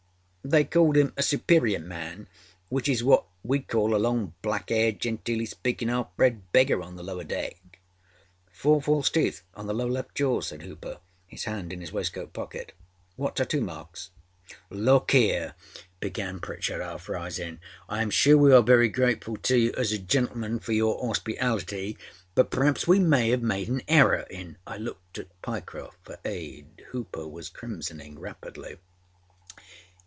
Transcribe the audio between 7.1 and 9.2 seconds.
deck.â âFour false